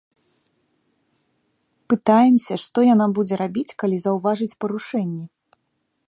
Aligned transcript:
Пытаемся, 1.93 2.53
што 2.63 2.79
яна 2.93 3.07
будзе 3.19 3.35
рабіць, 3.43 3.75
калі 3.83 3.97
заўважыць 4.05 4.57
парушэнні? 4.65 5.25